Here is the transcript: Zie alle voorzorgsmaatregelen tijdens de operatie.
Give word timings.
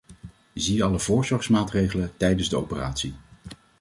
Zie 0.53 0.83
alle 0.83 0.99
voorzorgsmaatregelen 0.99 2.17
tijdens 2.17 2.49
de 2.49 2.57
operatie. 2.57 3.13